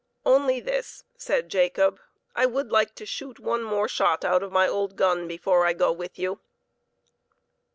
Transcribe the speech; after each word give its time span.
"Only 0.25 0.59
this," 0.59 1.03
said 1.15 1.47
Jacob: 1.47 1.99
"I 2.35 2.47
would 2.47 2.71
like 2.71 2.95
to 2.95 3.05
shoot 3.05 3.39
one 3.39 3.61
more 3.61 3.87
shot 3.87 4.25
out 4.25 4.41
of 4.41 4.51
my 4.51 4.67
old 4.67 4.95
gun 4.95 5.27
before 5.27 5.63
I 5.63 5.73
go 5.73 5.91
with 5.91 6.17
you." 6.17 6.39